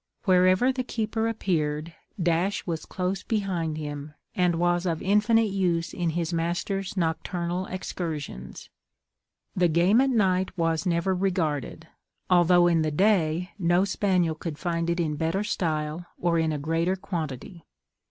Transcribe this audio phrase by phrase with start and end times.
[0.25, 6.09] Wherever the keeper appeared Dash was close behind him, and was of infinite use in
[6.17, 8.71] his master's nocturnal excursions.
[9.55, 11.87] The game at night was never regarded,
[12.31, 16.57] although in the day no spaniel could find it in better style, or in a
[16.57, 17.63] greater quantity.